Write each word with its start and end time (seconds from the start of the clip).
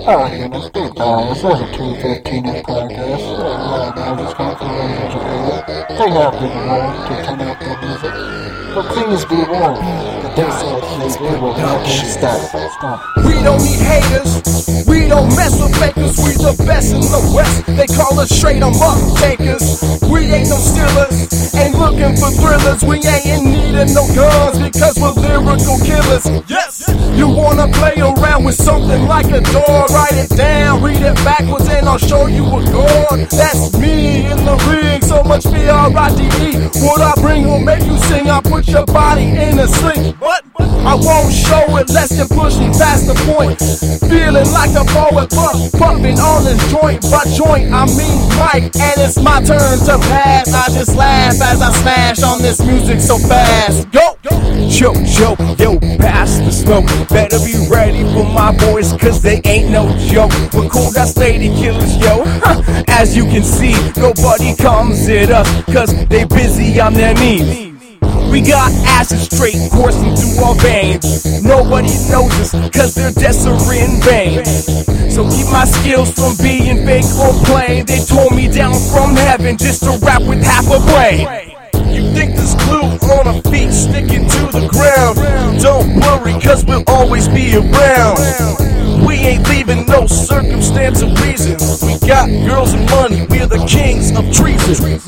Alright, 0.00 0.32
humans, 0.32 0.70
big 0.70 0.94
guys, 0.94 1.42
there's 1.42 1.60
a 1.60 1.76
215 1.76 2.46
in 2.46 2.62
podcast. 2.64 3.20
Right 3.36 3.92
now, 3.96 4.16
just 4.16 4.36
going 4.36 4.56
through 4.56 4.80
regions 4.80 5.12
of 5.12 5.22
Europe. 5.28 5.66
They 5.92 6.10
have 6.16 6.32
to 6.32 6.46
their 7.36 7.76
music. 7.84 8.40
But 8.72 8.86
please 8.96 9.24
be 9.28 9.36
warned, 9.44 9.84
said 10.56 11.20
they 11.20 11.36
will 11.36 11.52
not. 11.52 11.84
We 13.26 13.34
don't 13.44 13.60
need 13.60 13.80
haters. 13.84 14.86
We 14.88 15.06
don't 15.06 15.28
mess 15.36 15.60
with 15.60 15.76
fakers. 15.76 16.16
We 16.16 16.32
the 16.32 16.56
best 16.64 16.94
in 16.94 17.02
the 17.02 17.20
West. 17.36 17.66
They 17.66 17.86
call 17.86 18.18
us 18.20 18.30
straight 18.30 18.62
up 18.62 18.72
takers. 19.20 19.84
We 20.08 20.32
ain't 20.32 20.48
no 20.48 20.56
stealers. 20.56 21.28
Ain't 21.54 21.76
looking 21.76 22.16
for 22.16 22.30
thrillers. 22.40 22.82
We 22.82 23.04
ain't 23.04 23.26
in 23.26 23.44
need 23.44 23.76
of 23.76 23.92
no 23.92 24.08
guns 24.14 24.58
because 24.64 24.96
we're 24.96 25.12
lyrical 25.12 25.76
killers. 25.84 26.24
Yes. 26.48 26.79
You 27.16 27.28
wanna 27.28 27.68
play 27.68 27.94
around 28.00 28.44
with 28.44 28.54
something 28.54 29.06
like 29.06 29.26
a 29.26 29.40
door? 29.40 29.86
Write 29.90 30.14
it 30.14 30.30
down, 30.36 30.82
read 30.82 31.02
it 31.02 31.16
backwards, 31.24 31.68
and 31.68 31.88
I'll 31.88 31.98
show 31.98 32.26
you 32.26 32.44
a 32.44 32.64
god. 32.64 33.28
That's 33.30 33.76
me 33.78 34.30
in 34.30 34.44
the 34.44 34.56
ring. 34.68 35.02
So 35.02 35.22
much 35.24 35.44
B-R-I-D-E. 35.44 36.84
What 36.86 37.00
I 37.00 37.12
bring 37.20 37.46
will 37.46 37.58
make 37.58 37.84
you 37.84 37.98
sing. 37.98 38.30
I 38.30 38.40
put 38.40 38.68
your 38.68 38.86
body 38.86 39.28
in 39.30 39.58
a 39.58 39.66
sling. 39.66 40.14
But 40.20 40.44
I 40.58 40.94
won't 40.94 41.32
show 41.32 41.76
it 41.76 41.90
less 41.90 42.10
than 42.10 42.28
pushing 42.28 42.72
past 42.72 43.06
the 43.06 43.14
point. 43.28 43.58
Feeling 44.08 44.50
like 44.52 44.70
a 44.70 44.84
poet, 44.84 45.30
puff, 45.30 45.72
puffing 45.72 46.18
on 46.18 46.44
this 46.44 46.60
joint. 46.70 47.02
But 47.10 47.26
joint, 47.28 47.72
I 47.72 47.86
mean 47.98 48.20
mic, 48.38 48.74
and 48.76 48.96
it's 49.02 49.18
my 49.20 49.42
turn 49.42 49.78
to 49.86 49.98
pass. 50.08 50.52
I 50.52 50.72
just 50.72 50.96
laugh 50.96 51.34
as 51.42 51.60
I 51.60 51.72
smash 51.72 52.22
on 52.22 52.40
this 52.40 52.60
music 52.64 53.00
so 53.00 53.18
fast. 53.18 53.86
Yo, 53.92 54.16
yo, 54.24 54.92
yo, 55.18 55.34
pass 55.34 55.79
the 56.50 56.56
smoke. 56.56 57.08
Better 57.08 57.38
be 57.38 57.68
ready 57.68 58.02
for 58.12 58.24
my 58.24 58.52
boys, 58.56 58.92
cause 58.94 59.22
they 59.22 59.40
ain't 59.44 59.70
no 59.70 59.86
joke. 60.10 60.32
We're 60.52 60.68
cool, 60.68 60.90
got 60.92 61.16
lady 61.16 61.48
killers, 61.54 61.96
yo. 61.96 62.22
As 62.88 63.16
you 63.16 63.24
can 63.24 63.42
see, 63.42 63.74
nobody 63.96 64.54
comes 64.56 65.08
at 65.08 65.30
us, 65.30 65.48
cause 65.64 65.92
they 66.08 66.24
busy 66.24 66.80
on 66.80 66.94
their 66.94 67.14
knees. 67.14 67.70
We 68.30 68.40
got 68.42 68.70
acid 68.98 69.20
straight 69.20 69.58
coursing 69.72 70.14
through 70.14 70.44
our 70.44 70.54
veins. 70.56 71.42
Nobody 71.42 71.90
knows 72.10 72.34
us, 72.40 72.52
cause 72.70 72.94
they're 72.94 73.12
desperate 73.12 73.82
in 73.82 74.00
vain. 74.02 74.44
So 75.10 75.28
keep 75.28 75.46
my 75.50 75.64
skills 75.64 76.12
from 76.12 76.36
being 76.38 76.84
fake 76.86 77.10
or 77.18 77.32
plain. 77.44 77.86
They 77.86 78.04
tore 78.04 78.30
me 78.30 78.48
down 78.48 78.74
from 78.92 79.16
heaven 79.16 79.56
just 79.56 79.82
to 79.84 79.98
rap 80.02 80.22
with 80.22 80.42
half 80.42 80.66
a 80.66 80.78
brain. 80.90 81.50
You 81.90 82.14
think 82.14 82.36
there's 82.36 82.54
glue 82.54 82.86
on 83.10 83.26
our 83.26 83.42
feet 83.50 83.72
sticking 83.72 84.28
to 84.28 84.40
the 84.54 84.68
ground? 84.70 85.18
Don't 85.60 85.96
worry, 85.96 86.19
cause 86.50 86.64
we'll 86.64 86.82
always 86.88 87.28
be 87.28 87.54
around. 87.54 88.18
We 89.06 89.14
ain't 89.22 89.48
leaving 89.48 89.86
no 89.86 90.08
circumstance 90.08 91.00
or 91.00 91.14
reason. 91.22 91.54
We 91.86 91.94
got 92.02 92.26
girls 92.44 92.72
and 92.74 92.90
money, 92.90 93.24
we're 93.30 93.46
the 93.46 93.64
kings 93.70 94.10
of 94.18 94.26
treason. 94.34 94.98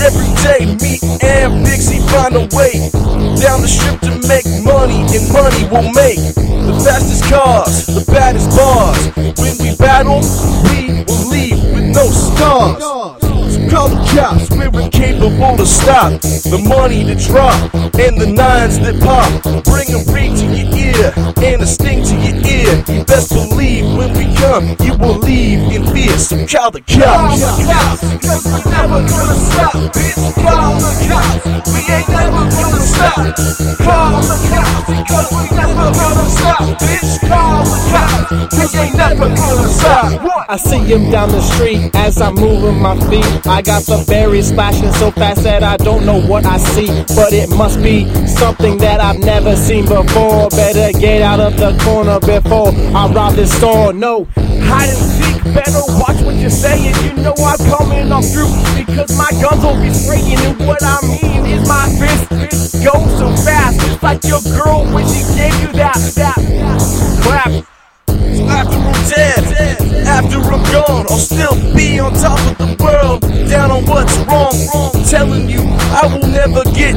Every 0.00 0.30
day, 0.40 0.64
me 0.80 0.96
and 1.20 1.62
Big 1.62 1.80
C 1.80 2.00
find 2.08 2.34
a 2.36 2.48
way 2.56 2.88
down 3.36 3.60
the 3.60 3.68
strip 3.68 4.00
to 4.00 4.16
make 4.26 4.48
money, 4.64 5.04
and 5.12 5.28
money 5.28 5.68
will 5.68 5.92
make 5.92 6.16
the 6.32 6.80
fastest 6.82 7.24
cars, 7.24 7.84
the 7.84 8.04
baddest 8.10 8.48
bars. 8.56 9.12
When 9.36 9.58
we 9.60 9.76
battle, 9.76 10.24
we 10.64 11.04
will 11.04 11.28
leave 11.28 11.60
with 11.74 11.84
no 11.92 12.08
scars. 12.08 12.82
Call 13.68 13.90
the 13.90 14.00
cops, 14.16 14.48
we're 14.56 14.80
incapable 14.80 15.56
to 15.58 15.66
stop 15.66 16.18
the 16.22 16.64
money 16.66 17.04
to 17.04 17.14
drop 17.14 17.74
and 17.74 18.20
the 18.20 18.26
nines 18.26 18.78
that 18.80 18.98
pop. 19.00 19.28
Bring 19.64 19.88
ear 20.98 21.35
and 21.56 21.62
a 21.62 21.66
sting 21.66 22.04
to 22.04 22.14
your 22.16 22.36
ear. 22.44 23.04
Best 23.04 23.30
believe 23.30 23.84
when 23.96 24.12
we 24.12 24.24
come, 24.36 24.76
you 24.84 24.94
will 24.98 25.18
leave 25.18 25.60
in 25.72 25.86
fear. 25.92 26.18
So 26.18 26.36
call 26.46 26.70
the 26.70 26.80
cops. 26.80 27.00
Call 27.00 27.36
the 27.36 27.48
cops, 27.64 28.00
cause 28.20 28.44
we're 28.44 28.70
never 28.70 29.00
gonna 29.08 29.36
stop, 29.48 29.72
bitch. 29.96 30.34
Call 30.36 30.74
the 30.76 30.92
cops, 31.08 31.72
we 31.72 31.80
ain't 31.94 32.08
never 32.08 32.44
gonna 32.52 32.80
stop. 32.92 33.16
Call 33.80 34.20
the 34.20 34.36
cops, 34.52 34.86
because 34.92 35.28
we 35.32 35.56
never 35.56 35.86
gonna 35.96 36.26
stop, 36.36 36.60
bitch. 36.76 37.20
Call 37.26 37.64
the 37.64 37.78
cops, 37.90 38.72
we 38.74 38.80
ain't 38.80 38.96
never 38.96 39.28
gonna 39.34 39.68
stop. 39.68 40.22
I 40.48 40.56
see 40.58 40.78
him 40.78 41.10
down 41.10 41.30
the 41.30 41.40
street 41.40 41.90
as 41.94 42.20
I'm 42.20 42.34
moving 42.34 42.80
my 42.80 42.96
feet. 43.08 43.46
I 43.46 43.62
got 43.62 43.82
the 43.82 44.04
berries 44.06 44.48
splashing 44.48 44.92
so 44.92 45.10
fast 45.10 45.42
that 45.42 45.64
I 45.64 45.76
don't 45.78 46.06
know 46.06 46.20
what 46.20 46.44
I 46.46 46.58
see. 46.58 46.86
But 47.16 47.32
it 47.32 47.50
must 47.50 47.82
be 47.82 48.06
something 48.26 48.78
that 48.78 49.00
I've 49.00 49.18
never 49.18 49.56
seen 49.56 49.86
before. 49.86 50.48
Better 50.50 50.96
get 50.98 51.22
out 51.22 51.40
of 51.40 51.45
the 51.50 51.76
corner 51.84 52.18
before 52.20 52.72
I 52.96 53.06
rob 53.12 53.34
this 53.34 53.56
store. 53.56 53.92
No, 53.92 54.26
Hide 54.66 54.88
and 54.88 54.98
seek, 54.98 55.44
better 55.54 55.84
watch 56.00 56.20
what 56.22 56.34
you're 56.34 56.50
saying. 56.50 56.94
You 57.04 57.22
know 57.22 57.34
I'm 57.38 57.58
coming 57.70 58.10
off 58.10 58.26
through 58.26 58.50
because 58.74 59.16
my 59.16 59.30
guns 59.40 59.62
will 59.62 59.80
be 59.80 59.92
spraying. 59.92 60.38
And 60.42 60.58
what 60.66 60.82
I 60.82 60.98
mean 61.06 61.46
is 61.46 61.68
my 61.68 61.86
fist, 61.98 62.28
fist 62.28 62.84
goes 62.84 63.18
so 63.18 63.30
fast. 63.44 63.78
It's 63.86 64.02
like 64.02 64.24
your 64.24 64.42
girl 64.58 64.84
when 64.92 65.06
she 65.06 65.22
gave 65.38 65.54
you 65.62 65.70
that, 65.78 65.94
that, 66.16 66.38
clap. 67.22 67.52
So 68.10 68.42
after 68.50 68.76
I'm 68.76 69.08
dead, 69.08 70.06
after 70.06 70.38
I'm 70.38 70.62
gone, 70.72 71.06
I'll 71.10 71.18
still 71.18 71.54
be 71.74 71.98
on 72.00 72.12
top 72.14 72.38
of 72.38 72.58
the 72.58 72.76
world, 72.82 73.20
down 73.48 73.70
on 73.70 73.84
what's 73.86 74.16
wrong. 74.26 74.54
wrong. 74.74 75.04
Telling 75.06 75.48
you, 75.48 75.62
I 75.62 76.10
will 76.10 76.26
never 76.28 76.64
get 76.74 76.94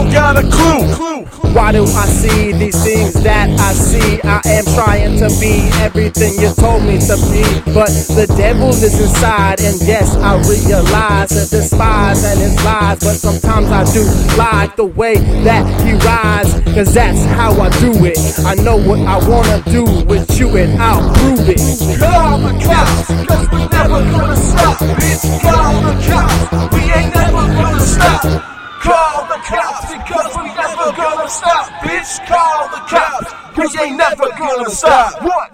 don't 0.00 0.12
got 0.12 0.36
a 0.36 0.42
clue. 0.48 1.24
Why 1.52 1.72
do 1.72 1.82
I 1.82 2.06
see 2.06 2.52
these 2.52 2.82
things 2.82 3.12
that 3.22 3.50
I 3.58 3.72
see? 3.72 4.20
I 4.22 4.40
am 4.46 4.64
trying 4.74 5.18
to 5.18 5.28
be 5.40 5.68
everything 5.82 6.40
you 6.40 6.54
told 6.54 6.84
me 6.84 6.98
to 7.10 7.16
be. 7.28 7.44
But 7.74 7.90
the 8.16 8.32
devil 8.36 8.68
is 8.68 8.98
inside, 8.98 9.60
and 9.60 9.76
yes, 9.82 10.14
I 10.16 10.38
realize 10.48 11.32
and 11.32 11.50
despise 11.50 12.24
and 12.24 12.40
his 12.40 12.54
lies. 12.64 13.00
But 13.00 13.16
sometimes 13.16 13.68
I 13.70 13.84
do 13.92 14.04
like 14.36 14.76
the 14.76 14.84
way 14.84 15.16
that 15.44 15.66
he 15.82 15.92
rides, 16.06 16.52
cause 16.74 16.94
that's 16.94 17.24
how 17.36 17.52
I 17.60 17.68
do 17.80 17.92
it. 18.04 18.18
I 18.46 18.54
know 18.54 18.76
what 18.76 19.00
I 19.00 19.18
wanna 19.28 19.62
do 19.66 19.84
with 20.04 20.38
you, 20.38 20.56
and 20.56 20.80
I'll 20.80 21.12
prove 21.14 21.48
it. 21.48 21.58
Call 21.98 22.38
the 22.38 22.52
cops, 22.64 23.06
cause 23.26 23.46
we 23.50 23.66
never 23.68 24.00
gonna 24.10 24.36
stop, 24.36 24.78
bitch. 24.78 25.42
Call 25.42 25.82
the 25.82 25.94
cops, 26.08 26.74
we 26.74 26.80
ain't 26.92 27.14
never 27.14 27.42
gonna 27.58 27.80
stop. 27.80 28.59
Call 28.80 29.26
the 29.28 29.36
cops, 29.44 29.92
because 29.92 30.36
we 30.36 30.48
never 30.54 30.96
gonna 30.96 31.28
stop, 31.28 31.66
bitch. 31.84 32.26
Call 32.26 32.68
the 32.68 32.80
cops, 32.88 33.30
because 33.50 33.76
ain't 33.76 33.96
never 33.98 34.28
gonna 34.38 34.70
stop. 34.70 35.22
What? 35.22 35.52